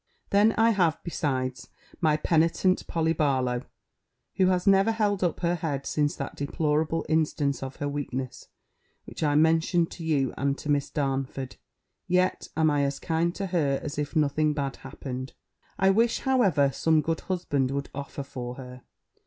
Then 0.31 0.53
I 0.57 0.71
have, 0.71 0.97
besides, 1.03 1.69
my 1.99 2.17
penitent 2.17 2.87
Polly 2.87 3.13
Barlow, 3.13 3.61
who 4.37 4.47
has 4.47 4.65
never 4.65 4.91
held 4.91 5.23
up 5.23 5.41
her 5.41 5.53
head 5.53 5.85
since 5.85 6.15
that 6.15 6.35
deplorable 6.35 7.05
instance 7.07 7.61
of 7.61 7.75
her 7.75 7.87
weakness, 7.87 8.47
which 9.05 9.21
I 9.21 9.35
mentioned 9.35 9.91
to 9.91 10.03
you 10.03 10.33
and 10.35 10.57
to 10.57 10.69
Miss 10.71 10.89
Darnford, 10.89 11.57
yet 12.07 12.47
am 12.57 12.71
I 12.71 12.81
as 12.81 12.97
kind 12.97 13.35
to 13.35 13.45
her 13.45 13.79
as 13.83 13.99
if 13.99 14.15
nothing 14.15 14.55
bad 14.55 14.77
happened. 14.77 15.33
I 15.77 15.91
wish, 15.91 16.21
however, 16.21 16.71
some 16.71 17.03
good 17.03 17.19
husband 17.19 17.69
would 17.69 17.91
offer 17.93 18.23
for 18.23 18.55
her. 18.55 18.81